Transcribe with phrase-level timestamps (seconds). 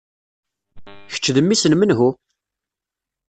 [1.13, 2.09] Kečč d mmi-s n menhu?